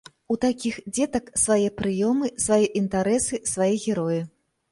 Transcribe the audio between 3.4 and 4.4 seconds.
свае героі.